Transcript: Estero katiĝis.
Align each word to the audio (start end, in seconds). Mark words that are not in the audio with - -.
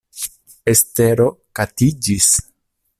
Estero 0.73 1.27
katiĝis. 1.61 2.35